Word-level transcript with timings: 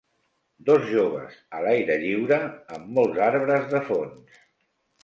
Dos 0.69 0.87
joves 0.93 1.35
a 1.57 1.61
l'aire 1.67 1.99
lliure, 2.05 2.41
amb 2.79 2.91
molts 2.99 3.23
arbres 3.31 3.71
de 3.77 3.85
fons. 3.93 4.43